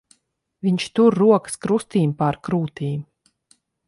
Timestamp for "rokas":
1.23-1.59